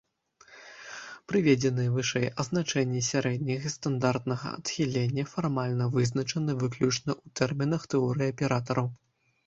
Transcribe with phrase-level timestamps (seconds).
[1.31, 8.87] Прыведзеныя вышэй азначэнні сярэдняга і стандартнага адхілення фармальна вызначаны выключна ў тэрмінах тэорыі аператараў.